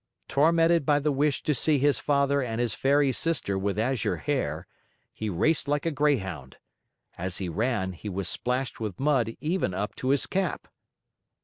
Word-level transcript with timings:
Tormented 0.27 0.83
by 0.83 0.97
the 0.97 1.11
wish 1.11 1.43
to 1.43 1.53
see 1.53 1.77
his 1.77 1.99
father 1.99 2.41
and 2.41 2.59
his 2.59 2.73
fairy 2.73 3.11
sister 3.11 3.55
with 3.55 3.77
azure 3.77 4.17
hair, 4.17 4.65
he 5.13 5.29
raced 5.29 5.67
like 5.67 5.85
a 5.85 5.91
greyhound. 5.91 6.57
As 7.19 7.37
he 7.37 7.47
ran, 7.49 7.93
he 7.93 8.09
was 8.09 8.27
splashed 8.27 8.79
with 8.79 8.99
mud 8.99 9.37
even 9.41 9.75
up 9.75 9.93
to 9.97 10.09
his 10.09 10.25
cap. 10.25 10.67